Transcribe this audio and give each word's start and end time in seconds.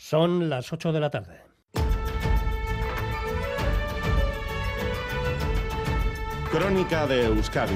Son 0.00 0.48
las 0.48 0.72
8 0.72 0.92
de 0.92 1.00
la 1.00 1.10
tarde. 1.10 1.40
Crónica 6.52 7.06
de 7.08 7.26
Euskadi. 7.26 7.74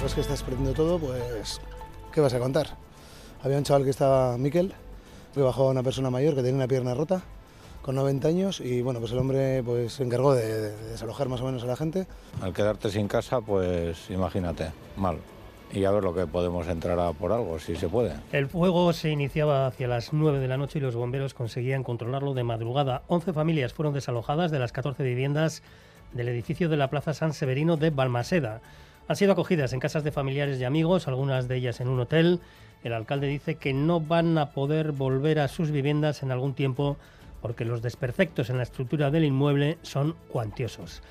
Pues 0.00 0.14
que 0.14 0.20
estás 0.20 0.42
perdiendo 0.42 0.74
todo, 0.74 0.98
pues 0.98 1.60
¿qué 2.12 2.20
vas 2.20 2.34
a 2.34 2.40
contar? 2.40 2.66
Había 3.44 3.56
un 3.56 3.62
chaval 3.62 3.84
que 3.84 3.90
estaba 3.90 4.36
Miquel, 4.36 4.74
que 5.32 5.40
bajó 5.40 5.68
a 5.68 5.70
una 5.70 5.84
persona 5.84 6.10
mayor 6.10 6.34
que 6.34 6.42
tenía 6.42 6.56
una 6.56 6.68
pierna 6.68 6.94
rota 6.94 7.22
con 7.82 7.94
90 7.94 8.26
años 8.26 8.60
y 8.60 8.82
bueno, 8.82 8.98
pues 8.98 9.12
el 9.12 9.18
hombre 9.18 9.62
pues 9.62 9.92
se 9.92 10.02
encargó 10.02 10.34
de, 10.34 10.60
de 10.60 10.76
desalojar 10.90 11.28
más 11.28 11.40
o 11.40 11.44
menos 11.44 11.62
a 11.62 11.66
la 11.66 11.76
gente. 11.76 12.08
Al 12.42 12.52
quedarte 12.52 12.90
sin 12.90 13.06
casa, 13.06 13.40
pues 13.40 14.10
imagínate, 14.10 14.72
mal. 14.96 15.18
Y 15.72 15.84
a 15.84 15.90
ver 15.90 16.02
lo 16.02 16.14
que 16.14 16.26
podemos 16.26 16.66
entrar 16.68 16.98
a 16.98 17.12
por 17.12 17.32
algo, 17.32 17.58
si 17.58 17.76
se 17.76 17.88
puede. 17.88 18.12
El 18.32 18.48
fuego 18.48 18.92
se 18.92 19.10
iniciaba 19.10 19.66
hacia 19.66 19.86
las 19.86 20.12
9 20.12 20.38
de 20.38 20.48
la 20.48 20.56
noche 20.56 20.78
y 20.78 20.82
los 20.82 20.94
bomberos 20.94 21.34
conseguían 21.34 21.84
controlarlo 21.84 22.32
de 22.34 22.44
madrugada. 22.44 23.02
11 23.08 23.32
familias 23.32 23.74
fueron 23.74 23.92
desalojadas 23.92 24.50
de 24.50 24.58
las 24.58 24.72
14 24.72 25.02
viviendas 25.02 25.62
del 26.12 26.28
edificio 26.28 26.68
de 26.68 26.78
la 26.78 26.88
Plaza 26.88 27.12
San 27.12 27.34
Severino 27.34 27.76
de 27.76 27.90
Balmaseda. 27.90 28.60
Han 29.08 29.16
sido 29.16 29.32
acogidas 29.32 29.72
en 29.72 29.80
casas 29.80 30.04
de 30.04 30.12
familiares 30.12 30.58
y 30.60 30.64
amigos, 30.64 31.08
algunas 31.08 31.48
de 31.48 31.56
ellas 31.56 31.80
en 31.80 31.88
un 31.88 32.00
hotel. 32.00 32.40
El 32.82 32.92
alcalde 32.92 33.26
dice 33.26 33.56
que 33.56 33.72
no 33.72 34.00
van 34.00 34.38
a 34.38 34.50
poder 34.50 34.92
volver 34.92 35.38
a 35.40 35.48
sus 35.48 35.70
viviendas 35.70 36.22
en 36.22 36.30
algún 36.30 36.54
tiempo 36.54 36.96
porque 37.40 37.64
los 37.64 37.82
desperfectos 37.82 38.50
en 38.50 38.56
la 38.56 38.62
estructura 38.62 39.10
del 39.10 39.24
inmueble 39.24 39.78
son 39.82 40.16
cuantiosos. 40.28 41.02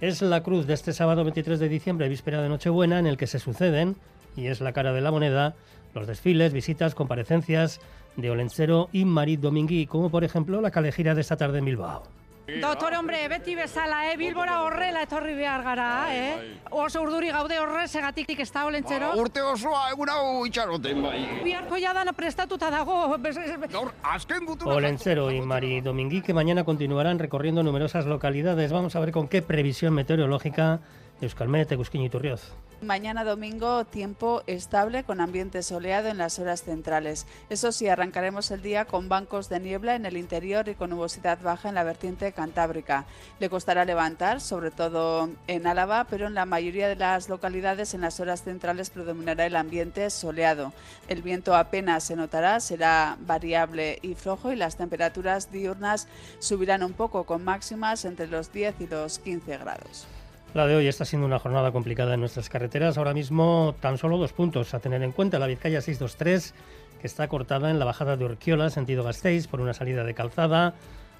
Es 0.00 0.20
la 0.22 0.42
cruz 0.42 0.66
de 0.66 0.74
este 0.74 0.92
sábado 0.92 1.22
23 1.22 1.60
de 1.60 1.68
diciembre, 1.68 2.08
víspera 2.08 2.42
de 2.42 2.48
Nochebuena, 2.48 2.98
en 2.98 3.06
el 3.06 3.16
que 3.16 3.28
se 3.28 3.38
suceden, 3.38 3.96
y 4.36 4.46
es 4.48 4.60
la 4.60 4.72
cara 4.72 4.92
de 4.92 5.00
la 5.00 5.12
moneda, 5.12 5.54
los 5.94 6.06
desfiles, 6.06 6.52
visitas, 6.52 6.94
comparecencias 6.94 7.80
de 8.16 8.30
Olentzero 8.30 8.88
y 8.92 9.04
Marit 9.04 9.40
Domingui, 9.40 9.86
como 9.86 10.10
por 10.10 10.24
ejemplo 10.24 10.60
la 10.60 10.72
calejira 10.72 11.14
de 11.14 11.20
esta 11.20 11.36
tarde 11.36 11.60
en 11.60 11.66
Bilbao. 11.66 12.02
Dotor 12.46 12.92
hombre, 12.94 13.26
beti 13.28 13.54
bezala, 13.56 14.12
eh? 14.12 14.16
Bilbora 14.20 14.58
horrela 14.62 15.02
etorri 15.06 15.32
behar 15.34 15.62
gara, 15.64 15.86
eh? 16.12 16.58
Oso 16.70 17.00
urduri 17.00 17.30
gaude 17.32 17.56
horrezegatik 17.58 18.34
ez 18.44 18.50
da 18.52 18.66
olentzero. 18.68 19.12
Urte 19.16 19.40
osoa 19.40 19.86
egun 19.94 20.10
hau 20.12 20.44
itxaroten 20.44 21.00
bai. 21.02 21.22
Biharko 21.42 21.78
ya 21.80 21.94
dana 21.96 22.12
prestatuta 22.12 22.68
dago. 22.70 23.16
Bez- 23.18 23.38
Gaur, 23.72 23.92
azken 24.02 24.44
gutura... 24.44 24.76
Olencero 24.76 25.30
y 25.30 25.40
Mari 25.40 25.80
Domingui, 25.80 26.20
que 26.20 26.34
mañana 26.34 26.64
continuarán 26.64 27.18
recorriendo 27.18 27.62
numerosas 27.62 28.04
localidades. 28.04 28.72
Vamos 28.72 28.94
a 28.94 29.00
ver 29.00 29.10
con 29.12 29.26
qué 29.28 29.40
previsión 29.40 29.94
meteorológica 29.94 30.80
Euskalmet, 31.22 31.72
Egusquiño 31.72 32.04
y 32.06 32.10
Turrioz. 32.10 32.52
Mañana 32.82 33.24
domingo, 33.24 33.84
tiempo 33.84 34.42
estable 34.46 35.04
con 35.04 35.20
ambiente 35.20 35.62
soleado 35.62 36.08
en 36.08 36.18
las 36.18 36.38
horas 36.38 36.62
centrales. 36.62 37.26
Eso 37.48 37.72
sí, 37.72 37.88
arrancaremos 37.88 38.50
el 38.50 38.60
día 38.60 38.84
con 38.84 39.08
bancos 39.08 39.48
de 39.48 39.60
niebla 39.60 39.94
en 39.94 40.04
el 40.04 40.16
interior 40.16 40.68
y 40.68 40.74
con 40.74 40.90
nubosidad 40.90 41.38
baja 41.40 41.68
en 41.70 41.76
la 41.76 41.84
vertiente 41.84 42.32
cantábrica. 42.32 43.06
Le 43.38 43.48
costará 43.48 43.84
levantar, 43.84 44.40
sobre 44.40 44.70
todo 44.70 45.30
en 45.46 45.66
Álava, 45.66 46.04
pero 46.10 46.26
en 46.26 46.34
la 46.34 46.44
mayoría 46.44 46.88
de 46.88 46.96
las 46.96 47.28
localidades 47.28 47.94
en 47.94 48.02
las 48.02 48.20
horas 48.20 48.42
centrales 48.42 48.90
predominará 48.90 49.46
el 49.46 49.56
ambiente 49.56 50.10
soleado. 50.10 50.72
El 51.08 51.22
viento 51.22 51.54
apenas 51.56 52.04
se 52.04 52.16
notará, 52.16 52.60
será 52.60 53.16
variable 53.20 53.98
y 54.02 54.14
flojo 54.14 54.52
y 54.52 54.56
las 54.56 54.76
temperaturas 54.76 55.50
diurnas 55.50 56.06
subirán 56.38 56.82
un 56.82 56.92
poco 56.92 57.24
con 57.24 57.44
máximas 57.44 58.04
entre 58.04 58.26
los 58.26 58.52
10 58.52 58.80
y 58.80 58.86
los 58.88 59.18
15 59.20 59.56
grados. 59.58 60.06
La 60.54 60.68
de 60.68 60.76
hoy 60.76 60.86
está 60.86 61.04
siendo 61.04 61.26
una 61.26 61.40
jornada 61.40 61.72
complicada 61.72 62.14
en 62.14 62.20
nuestras 62.20 62.48
carreteras. 62.48 62.96
Ahora 62.96 63.12
mismo 63.12 63.74
tan 63.80 63.98
solo 63.98 64.18
dos 64.18 64.32
puntos 64.32 64.72
a 64.72 64.78
tener 64.78 65.02
en 65.02 65.10
cuenta. 65.10 65.40
La 65.40 65.48
Vizcaya 65.48 65.80
623, 65.80 66.54
que 67.00 67.06
está 67.08 67.26
cortada 67.26 67.72
en 67.72 67.80
la 67.80 67.84
bajada 67.84 68.16
de 68.16 68.24
Urquiola, 68.24 68.70
sentido 68.70 69.02
Gasteiz, 69.02 69.48
por 69.48 69.60
una 69.60 69.74
salida 69.74 70.04
de 70.04 70.14
calzada. 70.14 70.74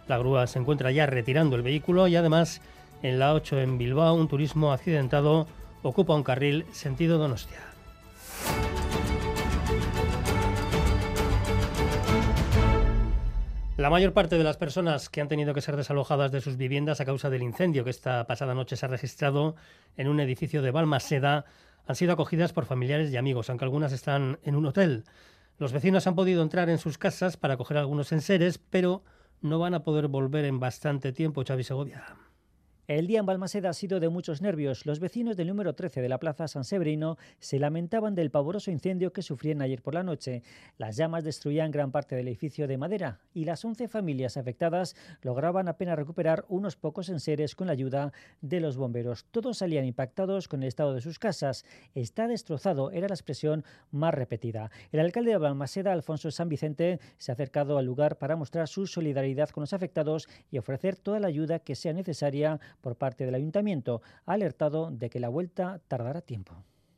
La 0.07 0.19
grúa 0.19 0.47
se 0.47 0.61
encuentra 0.61 0.93
ya 0.93 1.07
retirando 1.07 1.57
el 1.57 1.63
vehículo 1.63 2.07
y 2.07 2.15
además 2.15 2.61
en 3.03 3.19
la 3.19 3.35
8 3.35 3.61
en 3.61 3.77
Bilbao 3.77 4.15
un 4.15 4.29
turismo 4.29 4.73
accidentado 4.73 5.49
ocupa 5.83 6.15
un 6.15 6.23
carril 6.23 6.65
sentido 6.71 7.19
Donostia. 7.19 7.59
La 13.77 13.91
mayor 13.91 14.13
parte 14.13 14.39
de 14.39 14.45
las 14.45 14.57
personas 14.57 15.09
que 15.09 15.21
han 15.21 15.27
tenido 15.27 15.53
que 15.53 15.61
ser 15.61 15.77
desalojadas 15.77 16.31
de 16.31 16.41
sus 16.41 16.57
viviendas 16.57 17.01
a 17.01 17.05
causa 17.05 17.29
del 17.29 17.43
incendio 17.43 17.83
que 17.83 17.91
esta 17.91 18.25
pasada 18.25 18.55
noche 18.55 18.77
se 18.77 18.87
ha 18.87 18.89
registrado 18.89 19.57
en 19.97 20.07
un 20.07 20.21
edificio 20.21 20.63
de 20.63 20.71
Balmaseda 20.71 21.45
han 21.85 21.97
sido 21.97 22.13
acogidas 22.13 22.53
por 22.53 22.67
familiares 22.67 23.11
y 23.11 23.17
amigos, 23.17 23.51
aunque 23.51 23.65
algunas 23.65 23.91
están 23.91 24.39
en 24.45 24.55
un 24.55 24.67
hotel. 24.67 25.05
Los 25.59 25.73
vecinos 25.73 26.07
han 26.07 26.15
podido 26.15 26.41
entrar 26.45 26.69
en 26.69 26.79
sus 26.79 26.99
casas 26.99 27.37
para 27.37 27.55
acoger 27.55 27.77
algunos 27.77 28.13
enseres, 28.13 28.59
pero 28.59 29.03
no 29.43 29.59
van 29.59 29.75
a 29.75 29.83
poder 29.83 30.07
volver 30.07 30.45
en 30.45 30.61
bastante 30.61 31.13
tiempo, 31.13 31.43
Xavi 31.45 31.65
Segovia. 31.65 32.05
El 32.87 33.07
día 33.07 33.21
en 33.21 33.25
Balmaseda 33.25 33.71
ha 33.71 33.73
sido 33.73 33.99
de 33.99 34.11
muchos 34.11 34.43
nervios. 34.43 34.85
Los 34.85 35.01
vecinos 35.01 35.39
del 35.39 35.49
número 35.49 35.75
13 35.75 36.03
de 36.03 36.09
la 36.11 36.19
Plaza 36.19 36.49
San 36.49 36.65
Severino 36.65 37.17
se 37.39 37.59
lamentaban 37.59 38.15
del 38.15 38.31
pavoroso 38.31 38.71
incendio 38.71 39.11
que 39.11 39.23
sufrían 39.23 39.63
ayer 39.63 39.81
por 39.81 39.95
la 39.95 40.03
noche. 40.03 40.43
Las 40.77 40.95
llamas 40.95 41.25
destruían 41.25 41.71
gran 41.71 41.93
parte 41.93 42.15
del 42.15 42.29
edificio 42.29 42.69
de 42.69 42.77
madera 42.77 43.21
y 43.33 43.47
las 43.47 43.65
11 43.65 43.89
familias 43.89 44.37
afectadas 44.37 44.97
lograban 45.23 45.67
apenas 45.69 45.97
recuperar 45.97 46.45
unos 46.49 46.77
pocos 46.77 47.09
enseres 47.09 47.55
con 47.55 47.69
la 47.69 47.73
ayuda 47.73 48.13
de 48.43 48.61
los 48.61 48.77
bomberos. 48.77 49.25
Todos 49.31 49.57
salían 49.57 49.87
impactados 49.87 50.47
con 50.47 50.63
el 50.63 50.69
estado 50.69 50.93
de 50.93 51.01
sus 51.01 51.19
casas. 51.19 51.65
Está 51.95 52.29
destrozado, 52.29 52.91
era 52.91 53.09
la 53.09 53.15
expresión 53.15 53.65
más 53.93 54.13
repetida. 54.13 54.71
El 54.93 55.01
alcalde 55.01 55.31
de 55.31 55.39
Balmaseda, 55.39 55.91
Alfonso 55.91 56.31
San 56.31 56.51
Vicente, 56.51 57.01
se 57.17 57.33
ha 57.33 57.35
acercado 57.35 57.79
al 57.79 57.87
lugar 57.87 58.19
para 58.19 58.37
mostrar 58.37 58.69
su 58.69 58.87
solidaridad 58.87 59.49
con 59.49 59.63
los 59.63 59.73
afectados 59.73 60.29
y 60.51 60.59
ofrecer 60.59 60.97
toda 60.97 61.19
la 61.19 61.29
ayuda 61.29 61.61
que 61.61 61.77
sea 61.77 61.95
necesaria 61.95 62.61
por 62.81 62.97
parte 62.97 63.25
del 63.25 63.35
ayuntamiento. 63.35 64.03
Ha 64.27 64.33
alertado 64.33 64.91
de 64.91 65.11
que 65.11 65.21
la 65.21 65.29
vuelta 65.29 65.81
tardará 65.89 66.21
tiempo. 66.21 66.55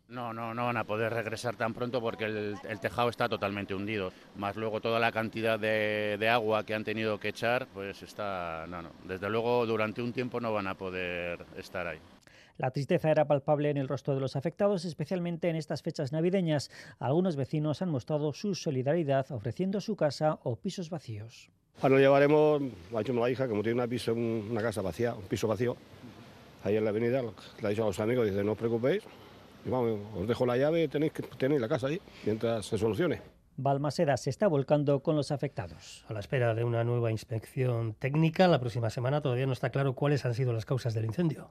No, 0.08 0.32
no, 0.32 0.54
no 0.54 0.66
van 0.66 0.76
a 0.76 0.84
poder 0.84 1.12
regresar 1.12 1.56
tan 1.56 1.74
pronto 1.74 2.00
porque 2.00 2.26
el, 2.26 2.80
tejado 2.80 3.08
está 3.08 3.28
totalmente 3.28 3.74
hundido. 3.74 4.12
Más 4.36 4.54
luego 4.54 4.80
toda 4.80 5.00
la 5.00 5.10
cantidad 5.10 5.58
de, 5.58 6.16
de, 6.18 6.28
agua 6.28 6.64
que 6.64 6.74
han 6.74 6.84
tenido 6.84 7.18
que 7.18 7.28
echar, 7.28 7.66
pues 7.74 8.02
está... 8.02 8.66
No, 8.68 8.82
no. 8.82 8.90
Desde 9.04 9.28
luego 9.28 9.66
durante 9.66 10.02
un 10.02 10.12
tiempo 10.12 10.40
no 10.40 10.52
van 10.52 10.68
a 10.68 10.74
poder 10.74 11.44
estar 11.56 11.88
ahí. 11.88 11.98
La 12.58 12.70
tristeza 12.70 13.10
era 13.10 13.26
palpable 13.26 13.70
en 13.70 13.76
el 13.76 13.88
rostro 13.88 14.14
de 14.14 14.20
los 14.20 14.36
afectados, 14.36 14.84
especialmente 14.84 15.48
en 15.48 15.56
estas 15.56 15.82
fechas 15.82 16.12
navideñas. 16.12 16.70
Algunos 16.98 17.36
vecinos 17.36 17.82
han 17.82 17.90
mostrado 17.90 18.32
su 18.32 18.54
solidaridad 18.54 19.30
ofreciendo 19.30 19.80
su 19.80 19.96
casa 19.96 20.38
o 20.42 20.56
pisos 20.56 20.88
vacíos. 20.88 21.50
Ahora 21.82 21.96
lo 21.96 22.00
llevaremos, 22.00 22.62
lo 22.90 22.96
ha 22.96 23.00
dicho 23.00 23.12
la 23.12 23.30
hija, 23.30 23.46
como 23.46 23.62
tiene 23.62 23.74
una, 23.74 23.86
piso, 23.86 24.14
una 24.14 24.62
casa 24.62 24.80
vacía, 24.80 25.14
un 25.14 25.24
piso 25.24 25.46
vacío, 25.46 25.76
ahí 26.64 26.76
en 26.76 26.84
la 26.84 26.90
avenida, 26.90 27.20
le 27.22 27.66
ha 27.66 27.68
dicho 27.68 27.82
a 27.82 27.86
los 27.86 28.00
amigos, 28.00 28.26
dice, 28.26 28.42
no 28.42 28.52
os 28.52 28.58
preocupéis, 28.58 29.02
y 29.66 29.68
vamos, 29.68 30.00
os 30.16 30.26
dejo 30.26 30.46
la 30.46 30.56
llave, 30.56 30.88
tenéis, 30.88 31.12
que, 31.12 31.22
tenéis 31.22 31.60
la 31.60 31.68
casa 31.68 31.88
ahí, 31.88 32.00
mientras 32.24 32.64
se 32.64 32.78
solucione. 32.78 33.20
Balmaseda 33.58 34.16
se 34.16 34.30
está 34.30 34.48
volcando 34.48 35.00
con 35.00 35.16
los 35.16 35.30
afectados. 35.30 36.04
A 36.08 36.14
la 36.14 36.20
espera 36.20 36.54
de 36.54 36.64
una 36.64 36.84
nueva 36.84 37.10
inspección 37.10 37.94
técnica, 37.94 38.48
la 38.48 38.58
próxima 38.58 38.88
semana 38.88 39.20
todavía 39.20 39.46
no 39.46 39.52
está 39.52 39.70
claro 39.70 39.94
cuáles 39.94 40.24
han 40.24 40.34
sido 40.34 40.52
las 40.52 40.64
causas 40.64 40.94
del 40.94 41.04
incendio. 41.04 41.50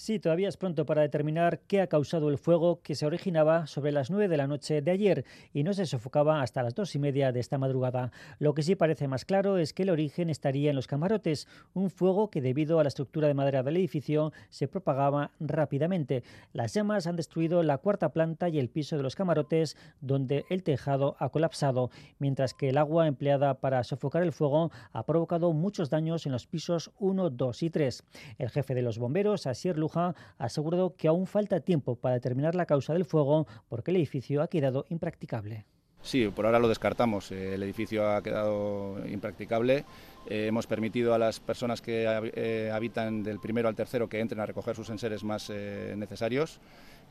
Sí, 0.00 0.20
todavía 0.20 0.48
es 0.48 0.56
pronto 0.56 0.86
para 0.86 1.02
determinar 1.02 1.58
qué 1.66 1.80
ha 1.80 1.88
causado 1.88 2.28
el 2.28 2.38
fuego 2.38 2.80
que 2.82 2.94
se 2.94 3.04
originaba 3.04 3.66
sobre 3.66 3.90
las 3.90 4.12
9 4.12 4.28
de 4.28 4.36
la 4.36 4.46
noche 4.46 4.80
de 4.80 4.92
ayer 4.92 5.24
y 5.52 5.64
no 5.64 5.74
se 5.74 5.86
sofocaba 5.86 6.40
hasta 6.40 6.62
las 6.62 6.76
dos 6.76 6.94
y 6.94 7.00
media 7.00 7.32
de 7.32 7.40
esta 7.40 7.58
madrugada. 7.58 8.12
Lo 8.38 8.54
que 8.54 8.62
sí 8.62 8.76
parece 8.76 9.08
más 9.08 9.24
claro 9.24 9.58
es 9.58 9.72
que 9.72 9.82
el 9.82 9.90
origen 9.90 10.30
estaría 10.30 10.70
en 10.70 10.76
los 10.76 10.86
camarotes, 10.86 11.48
un 11.74 11.90
fuego 11.90 12.30
que 12.30 12.40
debido 12.40 12.78
a 12.78 12.84
la 12.84 12.90
estructura 12.90 13.26
de 13.26 13.34
madera 13.34 13.64
del 13.64 13.76
edificio 13.76 14.32
se 14.50 14.68
propagaba 14.68 15.32
rápidamente. 15.40 16.22
Las 16.52 16.74
llamas 16.74 17.08
han 17.08 17.16
destruido 17.16 17.64
la 17.64 17.78
cuarta 17.78 18.10
planta 18.10 18.48
y 18.48 18.60
el 18.60 18.68
piso 18.68 18.96
de 18.96 19.02
los 19.02 19.16
camarotes 19.16 19.76
donde 20.00 20.44
el 20.48 20.62
tejado 20.62 21.16
ha 21.18 21.30
colapsado, 21.30 21.90
mientras 22.20 22.54
que 22.54 22.68
el 22.68 22.78
agua 22.78 23.08
empleada 23.08 23.54
para 23.54 23.82
sofocar 23.82 24.22
el 24.22 24.30
fuego 24.30 24.70
ha 24.92 25.04
provocado 25.06 25.52
muchos 25.52 25.90
daños 25.90 26.24
en 26.24 26.30
los 26.30 26.46
pisos 26.46 26.92
1, 27.00 27.30
2 27.30 27.62
y 27.64 27.70
3. 27.70 28.04
El 28.38 28.50
jefe 28.50 28.76
de 28.76 28.82
los 28.82 29.00
bomberos, 29.00 29.48
Asier 29.48 29.76
Luja, 29.88 30.14
ha 30.38 30.44
asegurado 30.44 30.94
que 30.96 31.08
aún 31.08 31.26
falta 31.26 31.60
tiempo 31.60 31.96
para 31.96 32.16
determinar 32.16 32.54
la 32.54 32.66
causa 32.66 32.92
del 32.92 33.06
fuego 33.06 33.46
porque 33.68 33.90
el 33.90 33.96
edificio 33.96 34.42
ha 34.42 34.48
quedado 34.48 34.84
impracticable. 34.90 35.64
Sí, 36.02 36.28
por 36.28 36.46
ahora 36.46 36.58
lo 36.58 36.68
descartamos. 36.68 37.32
El 37.32 37.62
edificio 37.62 38.08
ha 38.08 38.22
quedado 38.22 39.04
impracticable. 39.08 39.84
Eh, 40.28 40.46
hemos 40.46 40.66
permitido 40.66 41.14
a 41.14 41.18
las 41.18 41.40
personas 41.40 41.80
que 41.80 42.04
eh, 42.34 42.70
habitan 42.72 43.22
del 43.22 43.40
primero 43.40 43.68
al 43.68 43.74
tercero 43.74 44.08
que 44.08 44.20
entren 44.20 44.40
a 44.40 44.46
recoger 44.46 44.76
sus 44.76 44.90
enseres 44.90 45.24
más 45.24 45.50
eh, 45.50 45.94
necesarios 45.96 46.60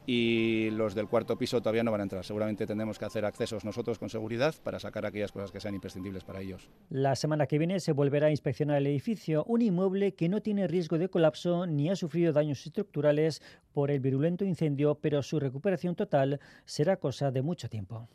y 0.09 0.69
los 0.71 0.95
del 0.95 1.07
cuarto 1.07 1.38
piso 1.38 1.59
todavía 1.59 1.83
no 1.83 1.92
van 1.92 2.00
a 2.00 2.04
entrar. 2.04 2.24
Seguramente 2.24 2.65
tendremos 2.65 2.98
que 2.98 3.04
hacer 3.04 3.25
accesos 3.25 3.65
nosotros 3.65 4.00
con 4.00 4.09
seguridad 4.09 4.56
para 4.63 4.80
sacar 4.80 5.06
aquellas 5.06 5.33
cosas 5.33 5.51
que 5.51 5.59
sean 5.59 5.75
imprescindibles 5.75 6.24
para 6.24 6.39
ellos. 6.39 6.69
La 6.89 7.15
semana 7.18 7.45
que 7.45 7.57
viene 7.57 7.81
se 7.81 7.92
volverá 7.92 8.27
a 8.27 8.31
inspeccionar 8.31 8.77
el 8.77 8.88
edificio, 8.88 9.44
un 9.44 9.62
inmueble 9.62 10.15
que 10.15 10.30
no 10.30 10.42
tiene 10.42 10.65
riesgo 10.68 10.98
de 10.98 11.09
colapso 11.09 11.68
ni 11.68 11.89
ha 11.89 11.95
sufrido 11.98 12.31
daños 12.31 12.65
estructurales 12.65 13.42
por 13.74 13.92
el 13.92 14.00
virulento 14.00 14.45
incendio, 14.45 14.95
pero 14.95 15.21
su 15.21 15.42
recuperación 15.42 15.95
total 15.95 16.39
será 16.63 16.95
cosa 16.98 17.30
de 17.30 17.42
mucho 17.42 17.68
tiempo. 17.68 18.07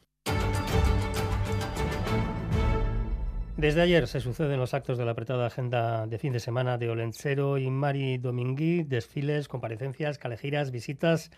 Desde 3.59 3.83
ayer 3.83 4.09
se 4.09 4.21
suceden 4.21 4.59
los 4.59 4.73
actos 4.73 4.97
de 4.97 5.05
la 5.05 5.13
apretada 5.13 5.47
agenda 5.47 6.07
de 6.07 6.19
fin 6.19 6.33
de 6.33 6.41
semana 6.41 6.79
de 6.79 6.89
Olenchero 6.89 7.59
y 7.59 7.71
Mari 7.71 8.17
Domingui, 8.17 8.83
desfiles, 8.83 9.47
comparecencias, 9.47 10.17
calejiras, 10.17 10.71
visitas. 10.71 11.31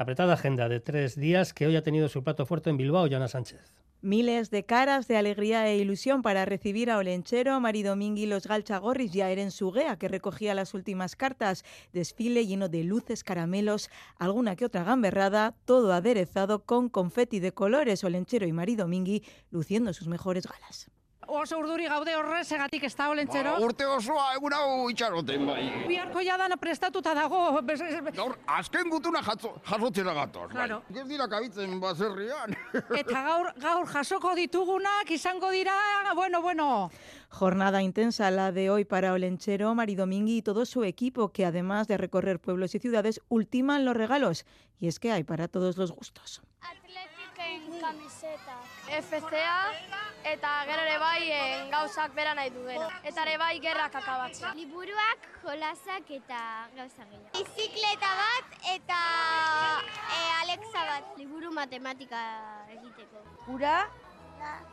Apretada 0.00 0.32
agenda 0.32 0.70
de 0.70 0.80
tres 0.80 1.14
días 1.14 1.52
que 1.52 1.66
hoy 1.66 1.76
ha 1.76 1.82
tenido 1.82 2.08
su 2.08 2.24
plato 2.24 2.46
fuerte 2.46 2.70
en 2.70 2.78
Bilbao, 2.78 3.06
Yana 3.06 3.28
Sánchez. 3.28 3.70
Miles 4.00 4.50
de 4.50 4.64
caras 4.64 5.08
de 5.08 5.18
alegría 5.18 5.68
e 5.68 5.76
ilusión 5.76 6.22
para 6.22 6.46
recibir 6.46 6.90
a 6.90 6.96
Olenchero, 6.96 7.60
Mari 7.60 7.82
Domingui, 7.82 8.24
los 8.24 8.46
Galchagorris 8.46 9.14
y 9.14 9.20
a 9.20 9.30
Eren 9.30 9.50
Suguea, 9.50 9.98
que 9.98 10.08
recogía 10.08 10.54
las 10.54 10.72
últimas 10.72 11.16
cartas. 11.16 11.66
Desfile 11.92 12.46
lleno 12.46 12.70
de 12.70 12.82
luces, 12.82 13.22
caramelos, 13.22 13.90
alguna 14.16 14.56
que 14.56 14.64
otra 14.64 14.84
gamberrada, 14.84 15.54
todo 15.66 15.92
aderezado 15.92 16.64
con 16.64 16.88
confeti 16.88 17.38
de 17.38 17.52
colores. 17.52 18.02
Olenchero 18.02 18.46
y 18.46 18.52
Mari 18.52 18.76
Domingui 18.76 19.22
luciendo 19.50 19.92
sus 19.92 20.08
mejores 20.08 20.46
galas. 20.46 20.90
Oso 21.30 21.58
urduri 21.58 21.86
gaude 21.88 22.14
horrezegatik 22.16 22.84
ez 22.88 22.94
da 22.96 23.08
olentzero. 23.10 23.54
Ba, 23.56 23.64
urte 23.64 23.86
osoa 23.86 24.26
egun 24.34 24.54
hau 24.56 24.88
itxaroten 24.90 25.46
bai. 25.46 25.62
Biharko 25.88 26.24
jadan 26.26 26.56
prestatuta 26.60 27.14
dago. 27.14 27.40
Gaur, 28.16 28.36
azken 28.58 28.90
gutuna 28.90 29.22
jasotzera 29.22 30.14
gatoz. 30.14 30.48
Bai. 30.50 30.56
Claro. 30.56 30.82
Ez 30.94 31.06
dira 31.08 31.28
kabitzen 31.28 31.78
baserrian. 31.80 32.56
Eta 33.02 33.22
gaur, 33.28 33.52
gaur 33.62 33.86
jasoko 33.86 34.34
ditugunak 34.34 35.10
izango 35.10 35.50
dira, 35.50 35.74
bueno, 36.14 36.42
bueno. 36.42 36.90
Jornada 37.30 37.82
intensa 37.82 38.30
la 38.30 38.50
de 38.50 38.70
hoy 38.70 38.84
para 38.84 39.12
Olenchero, 39.12 39.74
Maridomingui 39.74 40.38
y 40.38 40.42
todo 40.42 40.66
su 40.66 40.82
equipo, 40.84 41.28
que 41.28 41.46
además 41.46 41.86
de 41.86 41.96
recorrer 41.96 42.40
pueblos 42.40 42.74
y 42.74 42.80
ciudades, 42.80 43.20
ultiman 43.28 43.84
los 43.84 43.96
regalos. 43.96 44.46
Y 44.80 44.88
es 44.88 44.98
que 44.98 45.12
hay 45.12 45.22
para 45.22 45.46
todos 45.46 45.76
los 45.76 45.92
gustos. 45.92 46.42
Atlétiken 46.60 47.80
kamiseta. 47.80 48.69
FCA 48.90 49.72
eta 50.26 50.50
gero 50.66 50.82
ere 50.82 50.96
bai 50.98 51.30
en 51.32 51.70
gauzak 51.70 52.14
bera 52.14 52.34
nahi 52.34 52.50
duena. 52.50 52.88
Eta 53.06 53.22
ere 53.22 53.36
bai 53.38 53.54
gerrak 53.62 53.94
akabatzea. 54.00 54.52
Liburuak, 54.58 55.28
jolasak 55.44 56.10
eta 56.18 56.40
gauza 56.76 57.06
gehiago. 57.06 57.30
Bizikleta 57.38 58.10
bat 58.20 58.58
eta 58.74 59.00
e, 60.10 60.20
Alexa 60.42 60.84
bat. 60.90 61.14
Liburu 61.20 61.52
matematika 61.54 62.20
egiteko. 62.74 63.24
Ura, 63.54 63.78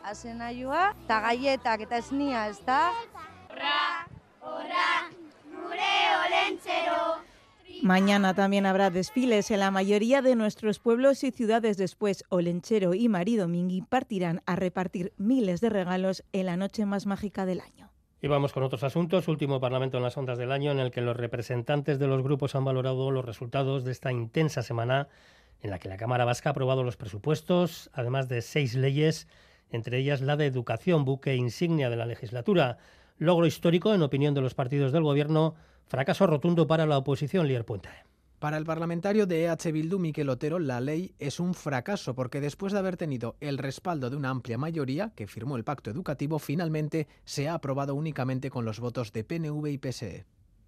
azenaioa, 0.03 0.83
eta 1.05 1.21
gaietak 1.29 1.87
eta 1.87 2.01
esnia, 2.03 2.47
ez 2.49 2.59
da? 2.65 2.81
Horra, 3.53 3.79
horra, 4.41 4.91
gure 5.53 5.95
olentzero. 6.25 7.26
Mañana 7.83 8.33
también 8.33 8.65
habrá 8.65 8.89
desfiles 8.89 9.51
en 9.51 9.59
la 9.59 9.71
mayoría 9.71 10.21
de 10.21 10.35
nuestros 10.35 10.79
pueblos 10.79 11.23
y 11.23 11.31
ciudades. 11.31 11.77
Después, 11.77 12.23
Olenchero 12.29 12.93
y 12.93 13.07
Domingui 13.37 13.81
partirán 13.81 14.41
a 14.45 14.55
repartir 14.55 15.13
miles 15.17 15.61
de 15.61 15.69
regalos 15.69 16.23
en 16.33 16.47
la 16.47 16.57
noche 16.57 16.85
más 16.85 17.05
mágica 17.05 17.45
del 17.45 17.61
año. 17.61 17.91
Y 18.19 18.27
vamos 18.27 18.51
con 18.51 18.63
otros 18.63 18.83
asuntos. 18.83 19.27
Último 19.27 19.59
Parlamento 19.59 19.97
en 19.97 20.03
las 20.03 20.17
ondas 20.17 20.39
del 20.39 20.51
año 20.51 20.71
en 20.71 20.79
el 20.79 20.91
que 20.91 21.01
los 21.01 21.15
representantes 21.15 21.99
de 21.99 22.07
los 22.07 22.23
grupos 22.23 22.55
han 22.55 22.65
valorado 22.65 23.11
los 23.11 23.23
resultados 23.23 23.83
de 23.83 23.91
esta 23.91 24.11
intensa 24.11 24.63
semana 24.63 25.07
en 25.61 25.69
la 25.69 25.79
que 25.79 25.89
la 25.89 25.97
Cámara 25.97 26.25
Vasca 26.25 26.49
ha 26.49 26.51
aprobado 26.51 26.83
los 26.83 26.97
presupuestos, 26.97 27.89
además 27.93 28.27
de 28.27 28.41
seis 28.41 28.75
leyes, 28.75 29.27
entre 29.69 29.99
ellas 29.99 30.21
la 30.21 30.35
de 30.35 30.45
educación, 30.45 31.05
buque 31.05 31.35
insignia 31.35 31.89
de 31.89 31.95
la 31.95 32.05
legislatura. 32.05 32.77
Logro 33.17 33.45
histórico, 33.45 33.93
en 33.93 34.03
opinión 34.03 34.33
de 34.33 34.41
los 34.41 34.53
partidos 34.53 34.91
del 34.91 35.03
Gobierno, 35.03 35.55
Fracaso 35.87 36.27
rotundo 36.27 36.67
para 36.67 36.85
la 36.85 36.97
oposición, 36.97 37.47
Lier 37.47 37.63
Puente. 37.63 37.89
Para 38.39 38.57
el 38.57 38.65
parlamentario 38.65 39.25
de 39.25 39.45
EH 39.45 39.71
Bildu, 39.71 39.97
Miquel 39.99 40.29
Otero, 40.29 40.59
la 40.59 40.81
ley 40.81 41.15
es 41.17 41.39
un 41.39 41.53
fracaso 41.53 42.13
porque 42.13 42.41
después 42.41 42.73
de 42.73 42.79
haber 42.79 42.97
tenido 42.97 43.37
el 43.39 43.57
respaldo 43.57 44.09
de 44.09 44.17
una 44.17 44.29
amplia 44.29 44.57
mayoría 44.57 45.11
que 45.15 45.27
firmó 45.27 45.55
el 45.55 45.63
pacto 45.63 45.89
educativo, 45.89 46.39
finalmente 46.39 47.07
se 47.23 47.47
ha 47.47 47.53
aprobado 47.53 47.95
únicamente 47.95 48.49
con 48.49 48.65
los 48.65 48.79
votos 48.79 49.13
de 49.13 49.23
PNV 49.23 49.67
y 49.67 49.77
PSE. 49.77 50.25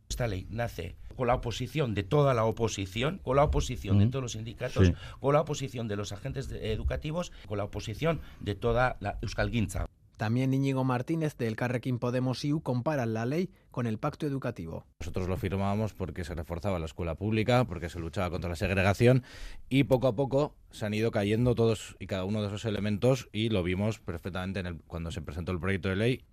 Esta 0.09 0.25
ley 0.25 0.47
nace 0.49 0.95
con 1.15 1.27
la 1.27 1.35
oposición 1.35 1.93
de 1.93 2.03
toda 2.03 2.33
la 2.33 2.45
oposición, 2.45 3.19
con 3.21 3.35
la 3.35 3.43
oposición 3.43 3.99
de 3.99 4.07
todos 4.07 4.23
los 4.23 4.31
sindicatos, 4.31 4.87
sí. 4.87 4.93
con 5.19 5.33
la 5.33 5.41
oposición 5.41 5.89
de 5.89 5.97
los 5.97 6.13
agentes 6.13 6.49
educativos, 6.51 7.33
con 7.45 7.57
la 7.57 7.65
oposición 7.65 8.21
de 8.39 8.55
toda 8.55 8.95
la 9.01 9.19
Euskalguinza. 9.21 9.85
También 10.19 10.53
Íñigo 10.53 10.83
Martínez 10.83 11.37
del 11.37 11.55
Carrequín 11.55 11.97
Podemos 11.97 12.43
IU 12.43 12.59
compara 12.59 13.05
la 13.05 13.25
ley 13.25 13.51
con 13.71 13.87
el 13.87 13.99
pacto 13.99 14.27
educativo. 14.27 14.85
Nosotros 14.99 15.29
lo 15.29 15.37
firmábamos 15.37 15.93
porque 15.93 16.25
se 16.25 16.35
reforzaba 16.35 16.77
la 16.77 16.87
escuela 16.87 17.15
pública, 17.15 17.63
porque 17.63 17.87
se 17.87 17.99
luchaba 17.99 18.29
contra 18.29 18.49
la 18.49 18.57
segregación 18.57 19.23
y 19.69 19.85
poco 19.85 20.07
a 20.07 20.15
poco 20.17 20.57
se 20.71 20.85
han 20.85 20.93
ido 20.93 21.11
cayendo 21.11 21.55
todos 21.55 21.95
y 21.99 22.07
cada 22.07 22.25
uno 22.25 22.41
de 22.41 22.47
esos 22.49 22.65
elementos 22.65 23.29
y 23.31 23.47
lo 23.47 23.63
vimos 23.63 23.99
perfectamente 23.99 24.59
en 24.59 24.65
el, 24.65 24.81
cuando 24.87 25.09
se 25.09 25.21
presentó 25.21 25.53
el 25.53 25.59
proyecto 25.61 25.87
de 25.87 25.95
ley 25.95 26.25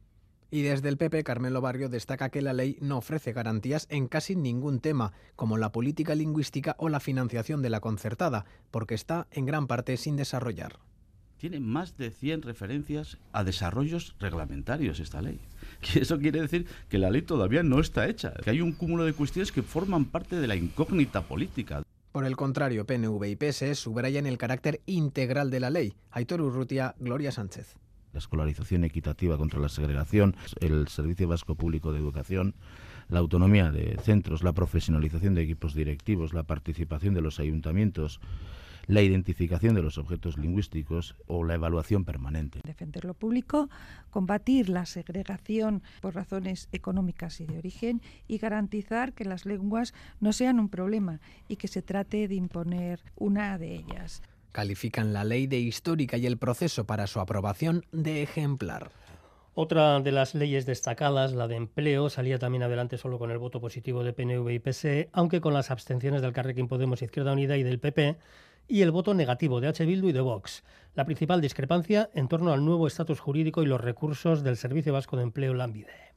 y 0.51 0.63
desde 0.63 0.89
el 0.89 0.97
PP, 0.97 1.23
Carmelo 1.23 1.61
Barrio 1.61 1.89
destaca 1.89 2.31
que 2.31 2.43
la 2.43 2.55
ley 2.55 2.79
no 2.81 2.99
ofrece 2.99 3.33
garantías 3.33 3.87
en 3.89 4.09
casi 4.09 4.35
ningún 4.35 4.81
tema, 4.81 5.13
como 5.37 5.59
la 5.59 5.71
política 5.71 6.17
lingüística 6.17 6.75
o 6.79 6.89
la 6.89 6.99
financiación 6.99 7.63
de 7.63 7.71
la 7.71 7.81
concertada, 7.81 8.47
porque 8.73 8.95
está 8.95 9.29
en 9.31 9.47
gran 9.47 9.69
parte 9.69 9.97
sin 9.97 10.17
desarrollar 10.17 10.81
tiene 11.39 11.61
más 11.61 11.97
de 11.97 12.11
100 12.11 12.43
referencias 12.43 13.19
a 13.33 13.45
desarrollos 13.45 14.15
reglamentarios 14.19 15.01
esta 15.01 15.23
ley. 15.23 15.39
Que 15.81 16.01
eso 16.01 16.19
quiere 16.19 16.41
decir 16.41 16.67
que 16.89 16.99
la 16.99 17.11
ley 17.11 17.23
todavía 17.23 17.63
no 17.63 17.81
está 17.81 18.09
hecha, 18.09 18.33
que 18.43 18.51
hay 18.51 18.61
un 18.61 18.73
cúmulo 18.73 19.05
de 19.05 19.13
cuestiones 19.13 19.53
que 19.53 19.63
forman 19.63 20.07
parte 20.07 20.37
de 20.37 20.47
la 20.47 20.57
incógnita 20.57 21.23
política. 21.23 21.83
Por 22.13 22.25
el 22.25 22.37
contrario, 22.37 22.87
PNV 22.87 23.25
y 23.27 23.37
PSE 23.37 23.75
subrayan 23.75 24.27
el 24.27 24.39
carácter 24.39 24.81
integral 24.87 25.51
de 25.51 25.61
la 25.61 25.69
ley. 25.69 25.95
Aitor 26.11 26.41
Urrutia, 26.41 26.95
Gloria 26.99 27.31
Sánchez. 27.31 27.77
La 28.15 28.19
escolarización 28.21 28.85
equitativa 28.85 29.37
contra 29.37 29.61
la 29.61 29.69
segregación, 29.69 30.35
el 30.61 30.89
Servicio 30.89 31.29
Vasco 31.29 31.57
Público 31.57 31.93
de 31.93 31.99
Educación, 31.99 32.55
la 33.09 33.19
autonomía 33.19 33.71
de 33.71 33.99
centros, 34.03 34.43
la 34.43 34.55
profesionalización 34.55 35.35
de 35.35 35.43
equipos 35.43 35.75
directivos, 35.75 36.33
la 36.33 36.45
participación 36.45 37.13
de 37.13 37.21
los 37.21 37.39
ayuntamientos, 37.39 38.21
la 38.87 39.03
identificación 39.03 39.75
de 39.75 39.83
los 39.83 39.99
objetos 39.99 40.39
lingüísticos 40.39 41.17
o 41.27 41.45
la 41.45 41.55
evaluación 41.55 42.05
permanente. 42.05 42.61
Defender 42.65 43.05
lo 43.05 43.15
público, 43.15 43.69
combatir 44.11 44.69
la 44.69 44.87
segregación 44.87 45.83
por 46.01 46.15
razones 46.15 46.69
económicas 46.73 47.41
y 47.41 47.47
de 47.47 47.59
origen 47.59 48.01
y 48.29 48.39
garantizar 48.39 49.13
que 49.13 49.25
las 49.25 49.47
lenguas 49.47 49.95
no 50.21 50.33
sean 50.33 50.61
un 50.61 50.69
problema 50.69 51.21
y 51.49 51.57
que 51.57 51.69
se 51.69 51.83
trate 51.83 52.29
de 52.29 52.35
imponer 52.35 53.01
una 53.17 53.59
de 53.59 53.75
ellas. 53.75 54.23
Califican 54.53 55.13
la 55.13 55.25
ley 55.25 55.47
de 55.47 55.59
histórica 55.59 56.17
y 56.17 56.27
el 56.27 56.39
proceso 56.39 56.87
para 56.87 57.07
su 57.07 57.21
aprobación 57.21 57.85
de 57.93 58.23
ejemplar. 58.23 58.91
Otra 59.59 60.01
de 60.01 60.13
las 60.13 60.35
leyes 60.35 60.67
destacadas, 60.67 61.33
la 61.33 61.49
de 61.49 61.57
empleo, 61.57 62.11
salía 62.11 62.39
también 62.39 62.63
adelante 62.63 62.99
solo 62.99 63.19
con 63.19 63.31
el 63.31 63.39
voto 63.39 63.59
positivo 63.59 64.05
de 64.05 64.13
PNV 64.13 64.51
y 64.51 64.59
PSE, 64.59 65.09
aunque 65.13 65.41
con 65.41 65.55
las 65.55 65.71
abstenciones 65.71 66.21
del 66.21 66.35
Carrequín 66.35 66.69
Podemos 66.69 67.01
Izquierda 67.01 67.33
Unida 67.33 67.57
y 67.57 67.63
del 67.63 67.81
PP 67.81 68.19
y 68.69 68.83
el 68.83 68.91
voto 68.91 69.15
negativo 69.15 69.61
de 69.61 69.69
H. 69.69 69.85
Bildu 69.85 70.09
y 70.09 70.13
de 70.13 70.21
Vox. 70.21 70.65
La 70.95 71.05
principal 71.05 71.41
discrepancia 71.41 72.11
en 72.15 72.29
torno 72.29 72.53
al 72.53 72.65
nuevo 72.65 72.87
estatus 72.87 73.21
jurídico 73.21 73.63
y 73.63 73.67
los 73.67 73.81
recursos 73.81 74.43
del 74.43 74.57
Servicio 74.57 74.93
Vasco 74.93 75.17
de 75.17 75.25
Empleo 75.25 75.55
Lambide. 75.55 76.15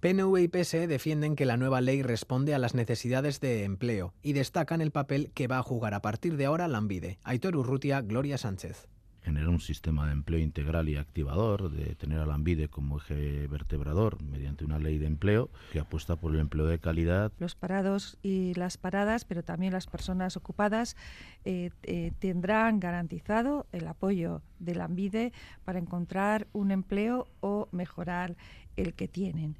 PNV 0.00 0.38
y 0.38 0.48
PSE 0.48 0.86
defienden 0.86 1.36
que 1.36 1.46
la 1.46 1.56
nueva 1.56 1.80
ley 1.80 2.02
responde 2.02 2.54
a 2.54 2.58
las 2.58 2.74
necesidades 2.74 3.40
de 3.40 3.64
empleo 3.64 4.14
y 4.22 4.32
destacan 4.32 4.80
el 4.80 4.90
papel 4.90 5.30
que 5.32 5.46
va 5.46 5.58
a 5.58 5.62
jugar 5.62 5.94
a 5.94 6.02
partir 6.02 6.36
de 6.36 6.46
ahora 6.46 6.66
Lambide. 6.66 7.18
Aitor 7.22 7.56
Urrutia, 7.56 8.00
Gloria 8.00 8.36
Sánchez 8.36 8.88
generar 9.22 9.48
un 9.48 9.60
sistema 9.60 10.06
de 10.06 10.12
empleo 10.12 10.40
integral 10.40 10.88
y 10.88 10.96
activador, 10.96 11.70
de 11.70 11.94
tener 11.94 12.20
a 12.20 12.26
la 12.26 12.34
ANVIDE 12.34 12.68
como 12.68 12.98
eje 12.98 13.46
vertebrador 13.46 14.22
mediante 14.22 14.64
una 14.64 14.78
ley 14.78 14.98
de 14.98 15.06
empleo 15.06 15.50
que 15.72 15.80
apuesta 15.80 16.16
por 16.16 16.34
el 16.34 16.40
empleo 16.40 16.66
de 16.66 16.78
calidad. 16.78 17.32
Los 17.38 17.54
parados 17.54 18.18
y 18.22 18.54
las 18.54 18.76
paradas, 18.76 19.24
pero 19.24 19.42
también 19.42 19.72
las 19.72 19.86
personas 19.86 20.36
ocupadas, 20.36 20.96
eh, 21.44 21.70
eh, 21.84 22.12
tendrán 22.18 22.80
garantizado 22.80 23.66
el 23.72 23.86
apoyo 23.86 24.42
de 24.58 24.74
la 24.74 24.84
ANVIDE 24.84 25.32
para 25.64 25.78
encontrar 25.78 26.48
un 26.52 26.70
empleo 26.70 27.28
o 27.40 27.68
mejorar 27.72 28.36
el 28.76 28.94
que 28.94 29.08
tienen. 29.08 29.56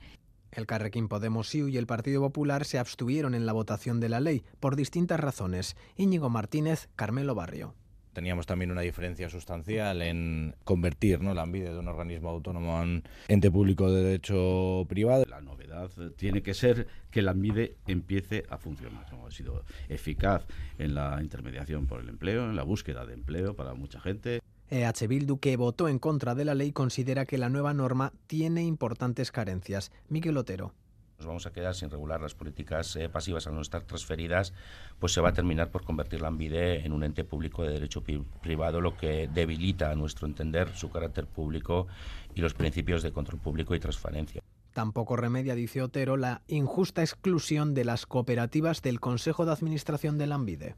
El 0.51 0.67
Carrequín 0.67 1.09
Podemos 1.09 1.55
IU 1.55 1.69
y 1.69 1.79
el 1.79 1.87
Partido 1.87 2.21
Popular 2.21 2.67
se 2.67 2.79
abstuvieron 2.79 3.35
en 3.35 3.47
la 3.47 3.55
votación 3.55 4.01
de 4.01 4.11
la 4.11 4.21
ley 4.21 4.45
por 4.61 4.77
distintas 4.77 5.19
razones. 5.19 5.77
Íñigo 5.97 6.29
Martínez, 6.29 6.91
Carmelo 6.95 7.35
Barrio 7.35 7.75
teníamos 8.13 8.47
también 8.47 8.71
una 8.71 8.83
diferencia 8.83 9.29
sustancial 9.29 10.03
en 10.03 10.55
convertir 10.65 11.21
¿no? 11.21 11.35
la 11.35 11.43
ANVIDE 11.43 11.73
de 11.73 11.79
un 11.79 11.89
organismo 11.89 12.31
autónomo 12.31 12.77
a 12.77 12.83
un 12.83 13.03
ente 13.29 13.51
público 13.51 13.91
de 13.91 14.03
derecho 14.03 14.85
privado. 14.89 15.25
La 15.29 15.41
novedad 15.41 15.91
tiene 16.17 16.43
que 16.43 16.55
ser 16.55 16.87
que 17.11 17.23
la 17.23 17.33
ANVIDE 17.33 17.77
empiece 17.87 18.45
a 18.49 18.59
funcionar. 18.59 19.07
Ha 19.27 19.31
sido 19.31 19.65
eficaz 19.89 20.47
en 20.79 20.95
la 20.95 21.19
intermediación 21.23 21.87
por 21.87 22.01
el 22.01 22.09
empleo, 22.09 22.45
en 22.45 22.57
la 22.57 22.63
búsqueda 22.63 23.07
de 23.07 23.15
empleo 23.15 23.55
para 23.55 23.75
mucha 23.75 24.01
gente. 24.01 24.41
EH 24.71 25.07
Bildu, 25.07 25.39
que 25.39 25.57
votó 25.57 25.89
en 25.89 25.99
contra 25.99 26.35
de 26.35 26.45
la 26.45 26.55
ley, 26.55 26.73
considera 26.73 27.27
que 27.27 27.39
la 27.39 27.49
nueva 27.49 27.75
norma 27.75 28.13
tiene 28.27 28.65
importantes 28.65 29.31
carencias. 29.31 29.93
Miguel 30.09 30.37
Otero 30.37 30.75
nos 31.23 31.29
vamos 31.29 31.47
a 31.47 31.53
quedar 31.53 31.75
sin 31.77 31.89
regular 31.89 32.21
las 32.21 32.35
políticas 32.35 32.97
eh, 32.97 33.09
pasivas 33.09 33.47
al 33.47 33.55
no 33.55 33.61
estar 33.61 33.83
transferidas, 33.83 34.53
pues 34.99 35.13
se 35.13 35.21
va 35.21 35.29
a 35.29 35.33
terminar 35.33 35.71
por 35.71 35.85
convertir 35.85 36.21
la 36.21 36.29
ANVIDE 36.29 36.85
en 36.85 36.93
un 36.93 37.05
ente 37.05 37.23
público 37.23 37.63
de 37.63 37.73
derecho 37.75 38.03
privado, 38.03 38.81
lo 38.81 38.97
que 38.97 39.29
debilita, 39.33 39.93
a 39.93 39.95
nuestro 39.95 40.27
entender, 40.27 40.75
su 40.75 40.91
carácter 40.91 41.27
público 41.27 41.87
y 42.35 42.41
los 42.41 42.55
principios 42.55 43.05
de 43.05 43.13
control 43.13 43.41
público 43.41 43.75
y 43.77 43.81
transparencia. 43.81 44.43
Tampoco 44.73 45.17
remedia, 45.17 45.55
dice 45.55 45.81
Otero, 45.81 46.17
la 46.17 46.43
injusta 46.49 47.03
exclusión 47.03 47.73
de 47.73 47.85
las 47.85 48.07
cooperativas 48.07 48.83
del 48.83 48.99
Consejo 48.99 49.47
de 49.47 49.53
Administración 49.53 50.19
de 50.19 50.27
la 50.27 50.35
ANVIDE. 50.35 50.75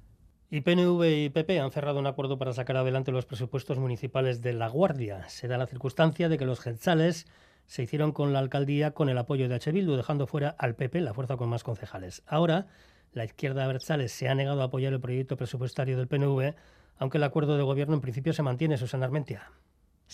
Y 0.50 0.60
PNV 0.60 1.24
y 1.24 1.30
PP 1.30 1.58
han 1.58 1.70
cerrado 1.70 1.98
un 1.98 2.06
acuerdo 2.06 2.36
para 2.38 2.52
sacar 2.52 2.76
adelante 2.76 3.12
los 3.12 3.24
presupuestos 3.24 3.78
municipales 3.78 4.42
de 4.42 4.52
La 4.52 4.68
Guardia. 4.68 5.26
Se 5.28 5.48
da 5.48 5.56
la 5.56 5.66
circunstancia 5.66 6.28
de 6.28 6.36
que 6.36 6.44
los 6.44 6.60
genzales 6.60 7.26
se 7.66 7.82
hicieron 7.82 8.12
con 8.12 8.32
la 8.32 8.38
alcaldía 8.38 8.92
con 8.92 9.08
el 9.08 9.18
apoyo 9.18 9.48
de 9.48 9.54
H. 9.54 9.72
Bildu, 9.72 9.96
dejando 9.96 10.26
fuera 10.26 10.54
al 10.58 10.74
PP, 10.74 11.00
la 11.00 11.14
fuerza 11.14 11.36
con 11.36 11.48
más 11.48 11.64
concejales. 11.64 12.22
Ahora, 12.26 12.66
la 13.12 13.24
izquierda 13.24 13.66
Berzales 13.66 14.12
se 14.12 14.28
ha 14.28 14.34
negado 14.34 14.62
a 14.62 14.66
apoyar 14.66 14.92
el 14.92 15.00
proyecto 15.00 15.36
presupuestario 15.36 15.96
del 15.96 16.08
PNV, 16.08 16.54
aunque 16.98 17.18
el 17.18 17.24
acuerdo 17.24 17.56
de 17.56 17.62
gobierno 17.62 17.94
en 17.94 18.00
principio 18.00 18.32
se 18.32 18.42
mantiene, 18.42 18.76
Susana 18.76 19.06
Armentia. 19.06 19.50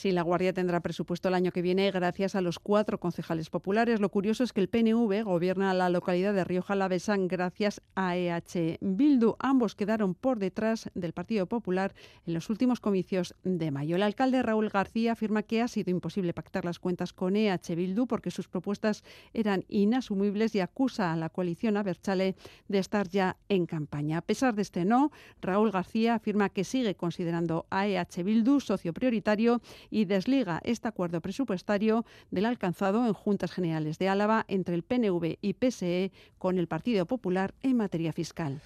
Sí, 0.00 0.12
la 0.12 0.22
Guardia 0.22 0.54
tendrá 0.54 0.80
presupuesto 0.80 1.28
el 1.28 1.34
año 1.34 1.52
que 1.52 1.60
viene 1.60 1.90
gracias 1.90 2.34
a 2.34 2.40
los 2.40 2.58
cuatro 2.58 2.98
concejales 2.98 3.50
populares. 3.50 4.00
Lo 4.00 4.08
curioso 4.08 4.42
es 4.42 4.54
que 4.54 4.62
el 4.62 4.70
PNV 4.70 5.24
gobierna 5.24 5.74
la 5.74 5.90
localidad 5.90 6.32
de 6.32 6.42
Rioja 6.42 6.72
Alavesán 6.72 7.28
gracias 7.28 7.82
a 7.94 8.16
EH 8.16 8.78
Bildu. 8.80 9.34
Ambos 9.38 9.74
quedaron 9.74 10.14
por 10.14 10.38
detrás 10.38 10.88
del 10.94 11.12
Partido 11.12 11.44
Popular 11.44 11.92
en 12.26 12.32
los 12.32 12.48
últimos 12.48 12.80
comicios 12.80 13.34
de 13.44 13.70
mayo. 13.70 13.96
El 13.96 14.02
alcalde 14.02 14.42
Raúl 14.42 14.70
García 14.70 15.12
afirma 15.12 15.42
que 15.42 15.60
ha 15.60 15.68
sido 15.68 15.90
imposible 15.90 16.32
pactar 16.32 16.64
las 16.64 16.78
cuentas 16.78 17.12
con 17.12 17.36
EH 17.36 17.74
Bildu 17.76 18.06
porque 18.06 18.30
sus 18.30 18.48
propuestas 18.48 19.04
eran 19.34 19.66
inasumibles 19.68 20.54
y 20.54 20.60
acusa 20.60 21.12
a 21.12 21.16
la 21.16 21.28
coalición 21.28 21.76
Aberchale 21.76 22.36
de 22.68 22.78
estar 22.78 23.06
ya 23.06 23.36
en 23.50 23.66
campaña. 23.66 24.16
A 24.16 24.22
pesar 24.22 24.54
de 24.54 24.62
este 24.62 24.86
no, 24.86 25.12
Raúl 25.42 25.70
García 25.70 26.14
afirma 26.14 26.48
que 26.48 26.64
sigue 26.64 26.94
considerando 26.94 27.66
a 27.68 27.86
EH 27.86 28.22
Bildu 28.24 28.60
socio 28.60 28.94
prioritario 28.94 29.60
y 29.90 30.04
desliga 30.04 30.60
este 30.64 30.88
acuerdo 30.88 31.20
presupuestario 31.20 32.04
del 32.30 32.46
alcanzado 32.46 33.06
en 33.06 33.12
Juntas 33.12 33.52
Generales 33.52 33.98
de 33.98 34.08
Álava 34.08 34.44
entre 34.48 34.74
el 34.74 34.82
PNV 34.82 35.38
y 35.40 35.54
PSE 35.54 36.12
con 36.38 36.58
el 36.58 36.68
Partido 36.68 37.06
Popular 37.06 37.54
en 37.62 37.76
materia 37.76 38.12
fiscal. 38.12 38.60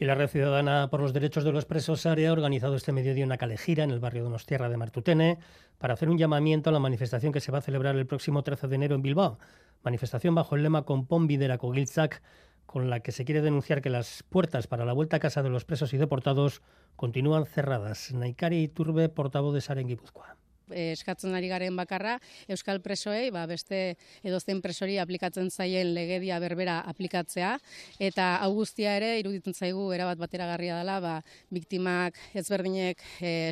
Y 0.00 0.04
la 0.04 0.14
Red 0.14 0.28
Ciudadana 0.28 0.88
por 0.90 1.00
los 1.00 1.12
Derechos 1.12 1.42
de 1.42 1.50
los 1.50 1.64
Presos 1.64 2.06
ha 2.06 2.12
organizado 2.12 2.76
este 2.76 2.92
mediodía 2.92 3.24
una 3.24 3.36
calejira 3.36 3.82
en 3.82 3.90
el 3.90 3.98
barrio 3.98 4.22
de 4.22 4.26
Donostierra 4.26 4.68
de 4.68 4.76
Martutene 4.76 5.38
para 5.78 5.94
hacer 5.94 6.08
un 6.08 6.18
llamamiento 6.18 6.70
a 6.70 6.72
la 6.72 6.78
manifestación 6.78 7.32
que 7.32 7.40
se 7.40 7.50
va 7.50 7.58
a 7.58 7.62
celebrar 7.62 7.96
el 7.96 8.06
próximo 8.06 8.44
13 8.44 8.68
de 8.68 8.76
enero 8.76 8.94
en 8.94 9.02
Bilbao. 9.02 9.40
Manifestación 9.82 10.36
bajo 10.36 10.54
el 10.54 10.62
lema 10.62 10.82
Compón 10.82 11.26
Videra 11.26 11.58
Kogiltzak, 11.58 12.22
con 12.64 12.90
la 12.90 13.00
que 13.00 13.10
se 13.10 13.24
quiere 13.24 13.40
denunciar 13.40 13.82
que 13.82 13.90
las 13.90 14.22
puertas 14.22 14.68
para 14.68 14.84
la 14.84 14.92
vuelta 14.92 15.16
a 15.16 15.20
casa 15.20 15.42
de 15.42 15.50
los 15.50 15.64
presos 15.64 15.92
y 15.92 15.96
deportados 15.96 16.62
continúan 16.94 17.46
cerradas. 17.46 18.12
Naikari 18.12 18.68
Turbe, 18.68 19.08
portavoz 19.08 19.52
de 19.52 19.62
Saren 19.62 19.88
Guipúzcoa 19.88 20.36
eskatzen 20.70 21.34
ari 21.34 21.48
garen 21.48 21.76
bakarra 21.76 22.18
euskal 22.48 22.80
presoei 22.84 23.30
ba 23.30 23.46
beste 23.46 23.96
edozein 24.22 24.62
presori 24.62 24.98
aplikatzen 24.98 25.50
zaien 25.50 25.94
legedia 25.94 26.38
berbera 26.38 26.80
aplikatzea. 26.86 27.56
Eta 27.98 28.36
hau 28.42 28.52
guztia 28.54 28.96
ere 28.96 29.18
iruditzen 29.20 29.54
zaigu 29.54 29.90
erabat 29.92 30.18
bateragarria 30.18 30.78
dela 30.78 31.00
ba 31.00 31.14
biktimak 31.50 32.18
ezberdinek 32.34 33.02
e, 33.20 33.50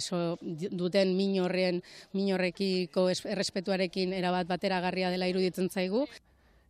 duten 0.70 1.16
min 1.16 1.40
horren 1.42 1.82
min 2.12 2.32
horrekiko 2.34 3.08
errespetuarekin 3.10 4.12
erabat 4.12 4.46
bateragarria 4.46 5.10
dela 5.10 5.28
iruditzen 5.28 5.70
zaigu. 5.70 6.06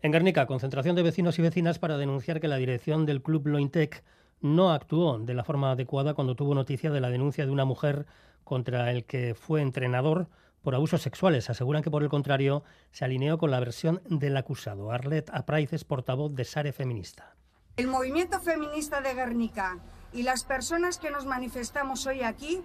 En 0.03 0.13
Guernica, 0.13 0.47
concentración 0.47 0.95
de 0.95 1.03
vecinos 1.03 1.39
y 1.39 1.43
vecinas 1.43 1.79
para 1.79 1.97
denunciar 1.97 2.41
que 2.41 2.49
la 2.49 2.59
dirección 2.59 3.07
del 3.07 3.23
club 3.23 3.47
Lointec 3.47 4.05
no 4.41 4.71
actuó 4.71 5.19
de 5.19 5.35
la 5.35 5.45
forma 5.45 5.73
adecuada 5.73 6.15
cuando 6.15 6.37
tuvo 6.37 6.55
noticia 6.55 6.91
de 6.91 7.01
la 7.01 7.11
denuncia 7.11 7.47
de 7.47 7.53
una 7.53 7.65
mujer 7.65 8.07
contra 8.47 8.93
el 8.93 9.05
que 9.05 9.35
fue 9.35 9.61
entrenador 9.61 10.29
por 10.63 10.75
abusos 10.75 11.03
sexuales. 11.03 11.51
Aseguran 11.51 11.83
que, 11.83 11.91
por 11.91 12.05
el 12.05 12.09
contrario, 12.09 12.63
se 12.93 13.05
alineó 13.05 13.39
con 13.39 13.51
la 13.51 13.61
versión 13.61 14.01
del 14.09 14.37
acusado. 14.37 14.93
Arlet 14.93 15.29
Apraiz 15.35 15.73
es 15.73 15.85
portavoz 15.85 16.33
de 16.33 16.45
Sare 16.45 16.73
Feminista. 16.73 17.35
El 17.77 17.89
movimiento 17.89 18.41
feminista 18.41 19.01
de 19.01 19.15
Guernica 19.15 19.79
y 20.13 20.23
las 20.23 20.45
personas 20.45 20.99
que 20.99 21.11
nos 21.11 21.27
manifestamos 21.27 22.07
hoy 22.07 22.23
aquí 22.23 22.63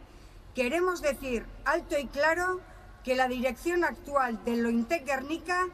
queremos 0.54 1.02
decir 1.02 1.46
alto 1.66 1.98
y 1.98 2.06
claro 2.06 2.62
que 3.04 3.16
la 3.16 3.28
dirección 3.28 3.84
actual 3.84 4.44
de 4.46 4.58
Lointec 4.58 5.04
Guernica 5.06 5.68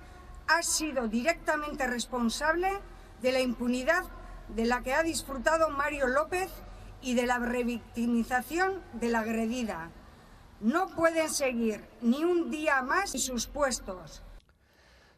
ha 0.48 0.64
sido 0.64 1.10
directamente 1.10 1.86
responsable 1.86 2.70
de 3.22 3.32
la 3.34 3.42
impunidad 3.42 4.04
de 4.56 4.66
la 4.66 4.82
que 4.82 4.94
ha 4.94 5.04
disfrutado 5.04 5.70
Mario 5.70 6.08
López 6.08 6.50
y 7.02 7.14
de 7.16 7.26
la 7.26 7.40
revictimización 7.40 8.82
de 8.94 9.10
la 9.10 9.20
agredida. 9.20 9.92
No 10.60 10.88
pueden 10.88 11.30
seguir 11.30 11.82
ni 12.02 12.24
un 12.24 12.50
día 12.50 12.82
más 12.82 13.14
en 13.14 13.22
sus 13.22 13.46
puestos. 13.46 14.24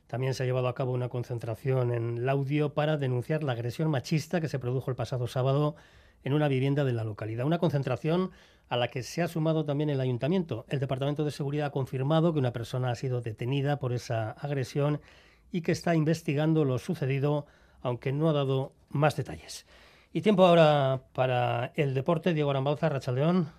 También 0.07 0.33
se 0.33 0.43
ha 0.43 0.45
llevado 0.45 0.67
a 0.67 0.75
cabo 0.75 0.91
una 0.91 1.07
concentración 1.07 1.93
en 1.93 2.25
Laudio 2.25 2.73
para 2.73 2.97
denunciar 2.97 3.43
la 3.43 3.53
agresión 3.53 3.89
machista 3.89 4.41
que 4.41 4.49
se 4.49 4.59
produjo 4.59 4.89
el 4.89 4.97
pasado 4.97 5.27
sábado 5.27 5.75
en 6.23 6.33
una 6.33 6.47
vivienda 6.47 6.83
de 6.83 6.93
la 6.93 7.03
localidad. 7.03 7.45
Una 7.45 7.59
concentración 7.59 8.31
a 8.69 8.75
la 8.75 8.89
que 8.89 9.03
se 9.03 9.21
ha 9.21 9.27
sumado 9.27 9.65
también 9.65 9.89
el 9.89 10.01
ayuntamiento. 10.01 10.65
El 10.67 10.79
Departamento 10.79 11.23
de 11.23 11.31
Seguridad 11.31 11.67
ha 11.67 11.71
confirmado 11.71 12.33
que 12.33 12.39
una 12.39 12.51
persona 12.51 12.91
ha 12.91 12.95
sido 12.95 13.21
detenida 13.21 13.79
por 13.79 13.93
esa 13.93 14.31
agresión 14.31 14.99
y 15.51 15.61
que 15.61 15.71
está 15.71 15.95
investigando 15.95 16.65
lo 16.65 16.79
sucedido, 16.79 17.45
aunque 17.81 18.11
no 18.11 18.29
ha 18.29 18.33
dado 18.33 18.73
más 18.89 19.15
detalles. 19.15 19.65
Y 20.11 20.21
tiempo 20.21 20.45
ahora 20.45 21.01
para 21.13 21.71
el 21.75 21.93
deporte. 21.93 22.33
Diego 22.33 22.49
Arambauza, 22.49 22.89
Rachaldeón. 22.89 23.58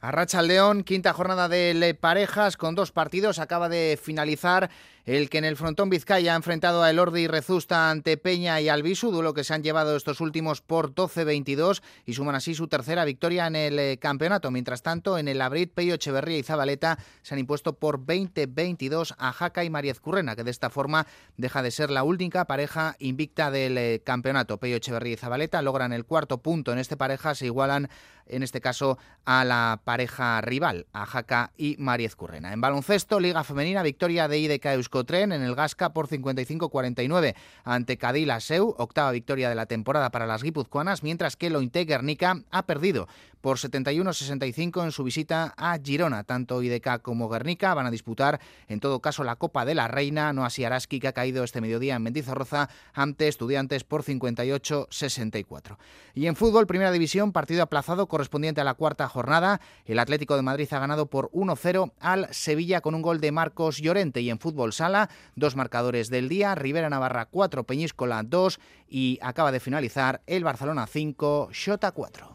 Arracha 0.00 0.42
León, 0.42 0.84
quinta 0.84 1.12
jornada 1.12 1.48
de 1.48 1.96
parejas 1.98 2.56
con 2.56 2.74
dos 2.74 2.92
partidos. 2.92 3.38
Acaba 3.38 3.68
de 3.68 3.98
finalizar 4.00 4.70
el 5.06 5.30
que 5.30 5.38
en 5.38 5.44
el 5.44 5.56
frontón 5.56 5.88
Vizcaya 5.88 6.32
ha 6.32 6.36
enfrentado 6.36 6.82
a 6.82 6.90
Elordi 6.90 7.22
y 7.22 7.26
Rezusta 7.28 7.90
ante 7.90 8.16
Peña 8.16 8.60
y 8.60 8.68
Albisu, 8.68 9.12
duelo 9.12 9.34
que 9.34 9.44
se 9.44 9.54
han 9.54 9.62
llevado 9.62 9.96
estos 9.96 10.20
últimos 10.20 10.62
por 10.62 10.94
12-22 10.94 11.80
y 12.04 12.14
suman 12.14 12.34
así 12.34 12.56
su 12.56 12.66
tercera 12.66 13.04
victoria 13.04 13.46
en 13.46 13.54
el 13.54 13.78
eh, 13.78 13.98
campeonato. 13.98 14.50
Mientras 14.50 14.82
tanto, 14.82 15.16
en 15.16 15.28
el 15.28 15.40
Abrit, 15.40 15.72
Peyo 15.72 15.94
Echeverría 15.94 16.38
y 16.38 16.42
Zabaleta 16.42 16.98
se 17.22 17.34
han 17.34 17.38
impuesto 17.38 17.74
por 17.74 18.04
20-22 18.04 19.14
a 19.16 19.32
Jaca 19.32 19.62
y 19.62 19.70
Mariez 19.70 20.00
Currena, 20.00 20.34
que 20.34 20.42
de 20.42 20.50
esta 20.50 20.70
forma 20.70 21.06
deja 21.36 21.62
de 21.62 21.70
ser 21.70 21.90
la 21.90 22.02
única 22.02 22.44
pareja 22.46 22.96
invicta 22.98 23.52
del 23.52 23.78
eh, 23.78 24.02
campeonato. 24.04 24.58
Peyo 24.58 24.76
Echeverría 24.76 25.14
y 25.14 25.16
Zabaleta 25.16 25.62
logran 25.62 25.92
el 25.92 26.04
cuarto 26.04 26.38
punto 26.38 26.72
en 26.72 26.78
este 26.78 26.96
pareja, 26.96 27.36
se 27.36 27.46
igualan 27.46 27.88
en 28.28 28.42
este 28.42 28.60
caso 28.60 28.98
a 29.24 29.44
la 29.44 29.80
pareja 29.84 30.40
rival, 30.40 30.86
a 30.92 31.06
Jaca 31.06 31.52
y 31.56 31.76
Mariez 31.78 32.16
Currena. 32.16 32.52
En 32.52 32.60
baloncesto, 32.60 33.20
Liga 33.20 33.44
Femenina, 33.44 33.82
victoria 33.82 34.28
de 34.28 34.38
IDK 34.38 34.66
Euskotren 34.66 35.32
en 35.32 35.42
el 35.42 35.54
Gasca 35.54 35.92
por 35.92 36.08
55-49 36.08 37.34
ante 37.64 37.98
Cadila 37.98 38.40
Seu, 38.40 38.74
octava 38.78 39.10
victoria 39.10 39.48
de 39.48 39.54
la 39.54 39.66
temporada 39.66 40.10
para 40.10 40.26
las 40.26 40.42
guipuzcoanas, 40.42 41.02
mientras 41.02 41.36
que 41.36 41.50
Lointe 41.50 41.84
Guernica 41.84 42.42
ha 42.50 42.66
perdido 42.66 43.08
por 43.46 43.58
71-65 43.58 44.82
en 44.82 44.90
su 44.90 45.04
visita 45.04 45.54
a 45.56 45.78
Girona. 45.78 46.24
Tanto 46.24 46.60
IDK 46.62 47.00
como 47.00 47.28
Guernica 47.28 47.74
van 47.74 47.86
a 47.86 47.92
disputar, 47.92 48.40
en 48.66 48.80
todo 48.80 49.00
caso, 49.00 49.22
la 49.22 49.36
Copa 49.36 49.64
de 49.64 49.76
la 49.76 49.86
Reina, 49.86 50.32
no 50.32 50.44
así 50.44 50.64
Araski, 50.64 50.98
que 50.98 51.06
ha 51.06 51.12
caído 51.12 51.44
este 51.44 51.60
mediodía 51.60 51.94
en 51.94 52.02
Mendizorroza 52.02 52.68
ante 52.92 53.28
Estudiantes 53.28 53.84
por 53.84 54.02
58-64. 54.02 55.76
Y 56.14 56.26
en 56.26 56.34
fútbol, 56.34 56.66
Primera 56.66 56.90
División, 56.90 57.30
partido 57.30 57.62
aplazado 57.62 58.08
correspondiente 58.16 58.62
a 58.62 58.64
la 58.64 58.72
cuarta 58.72 59.06
jornada. 59.08 59.60
El 59.84 59.98
Atlético 59.98 60.36
de 60.36 60.42
Madrid 60.42 60.68
ha 60.70 60.78
ganado 60.78 61.04
por 61.04 61.30
1-0 61.32 61.92
al 62.00 62.32
Sevilla 62.32 62.80
con 62.80 62.94
un 62.94 63.02
gol 63.02 63.20
de 63.20 63.30
Marcos 63.30 63.76
Llorente. 63.76 64.22
Y 64.22 64.30
en 64.30 64.38
fútbol 64.38 64.72
sala, 64.72 65.10
dos 65.34 65.54
marcadores 65.54 66.08
del 66.08 66.30
día, 66.30 66.54
Rivera 66.54 66.88
Navarra 66.88 67.26
4, 67.26 67.64
Peñíscola 67.64 68.22
2 68.22 68.58
y 68.88 69.18
acaba 69.20 69.52
de 69.52 69.60
finalizar 69.60 70.22
el 70.26 70.44
Barcelona 70.44 70.86
5, 70.86 71.50
Xota 71.52 71.92
4. 71.92 72.30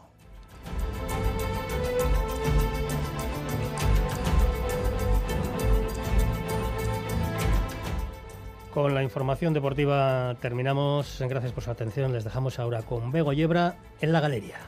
Con 8.72 8.94
la 8.94 9.02
información 9.02 9.52
deportiva 9.52 10.36
terminamos. 10.40 11.20
Gracias 11.28 11.52
por 11.52 11.64
su 11.64 11.72
atención. 11.72 12.12
Les 12.12 12.22
dejamos 12.22 12.60
ahora 12.60 12.82
con 12.82 13.10
Bego 13.10 13.32
Yebra 13.32 13.74
en 14.00 14.12
la 14.12 14.20
galería. 14.20 14.60